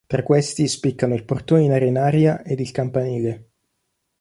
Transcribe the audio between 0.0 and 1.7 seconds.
Tra questi spiccano il portone